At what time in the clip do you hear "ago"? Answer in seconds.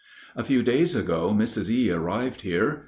0.95-1.29